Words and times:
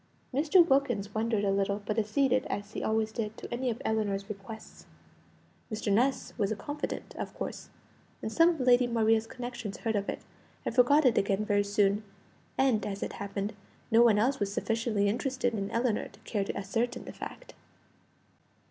Mr. 0.33 0.67
Wilkins 0.67 1.13
wondered 1.13 1.43
a 1.43 1.51
little; 1.51 1.83
but 1.85 1.99
acceded, 1.99 2.47
as 2.47 2.71
he 2.73 2.81
always 2.81 3.11
did, 3.11 3.37
to 3.37 3.47
any 3.53 3.69
of 3.69 3.79
Ellinor's 3.85 4.27
requests. 4.29 4.87
Mr. 5.71 5.93
Ness 5.93 6.33
was 6.39 6.51
a 6.51 6.55
confidant, 6.55 7.13
of 7.19 7.31
course, 7.35 7.69
and 8.19 8.31
some 8.31 8.49
of 8.49 8.59
Lady 8.61 8.87
Maria's 8.87 9.27
connections 9.27 9.77
heard 9.77 9.95
of 9.95 10.09
it, 10.09 10.23
and 10.65 10.73
forgot 10.73 11.05
it 11.05 11.19
again 11.19 11.45
very 11.45 11.63
soon; 11.63 12.03
and, 12.57 12.83
as 12.83 13.03
it 13.03 13.13
happened, 13.13 13.53
no 13.91 14.01
one 14.01 14.17
else 14.17 14.39
was 14.39 14.51
sufficiently 14.51 15.07
interested 15.07 15.53
in 15.53 15.69
Ellinor 15.69 16.07
to 16.07 16.19
care 16.21 16.43
to 16.45 16.57
ascertain 16.57 17.05
the 17.05 17.13
fact. 17.13 17.53